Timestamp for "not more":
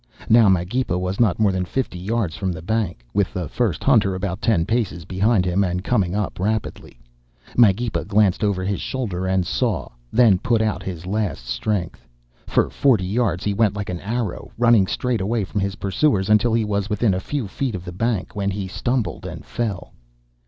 1.19-1.51